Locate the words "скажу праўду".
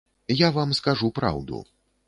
0.81-1.63